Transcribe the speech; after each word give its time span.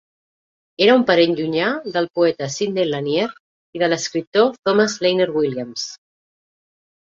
Era 0.85 0.95
un 0.99 1.03
parent 1.09 1.35
llunyà 1.39 1.67
del 1.97 2.07
poeta 2.21 2.47
Sidney 2.55 2.89
Lanier 2.93 3.29
i 3.79 3.83
de 3.85 3.91
l'escriptor 3.93 4.51
Thomas 4.65 4.99
Lanier 5.07 5.31
Williams. 5.39 5.89